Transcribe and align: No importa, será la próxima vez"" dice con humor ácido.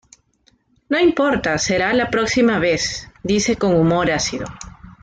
No 0.89 0.97
importa, 0.99 1.59
será 1.59 1.93
la 1.93 2.09
próxima 2.09 2.57
vez"" 2.57 3.07
dice 3.21 3.55
con 3.55 3.75
humor 3.75 4.09
ácido. 4.09 4.47